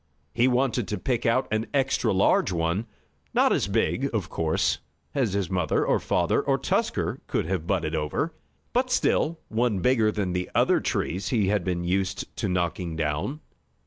He 0.33 0.47
wanted 0.47 0.87
to 0.87 0.97
pick 0.97 1.27
out 1.27 1.47
an 1.51 1.67
extra 1.75 2.11
large 2.11 2.51
one; 2.51 2.87
not 3.35 3.53
as 3.53 3.67
big, 3.67 4.09
of 4.15 4.31
course, 4.31 4.79
as 5.13 5.33
his 5.33 5.47
mother 5.47 5.85
or 5.85 5.99
father 5.99 6.41
or 6.41 6.57
Tusker 6.57 7.21
could 7.27 7.45
have 7.45 7.67
butted 7.67 7.93
over, 7.93 8.33
but 8.73 8.89
still 8.89 9.39
one 9.49 9.77
bigger 9.77 10.11
than 10.11 10.33
the 10.33 10.49
other 10.55 10.79
trees 10.79 11.27
he 11.29 11.49
had 11.49 11.63
been 11.63 11.83
used 11.83 12.35
to 12.37 12.49
knocking 12.49 12.95
down. 12.95 13.41